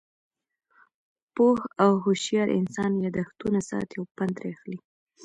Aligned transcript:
پوه 1.35 1.59
او 1.83 1.93
هوشیار 2.05 2.49
انسان، 2.59 2.91
یاداښتونه 3.03 3.59
ساتي 3.69 3.95
او 3.99 4.05
پند 4.15 4.31
ترې 4.37 4.47
اخلي. 4.55 4.77